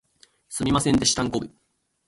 [0.49, 1.51] すみませんでしたんこぶ